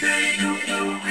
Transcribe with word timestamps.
day 0.00 0.36
you. 0.38 1.07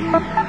Thank 0.00 0.24